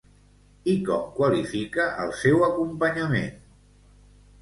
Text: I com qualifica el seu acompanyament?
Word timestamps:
I 0.73 0.73
com 0.87 1.03
qualifica 1.19 1.87
el 2.07 2.17
seu 2.25 2.43
acompanyament? 2.51 3.33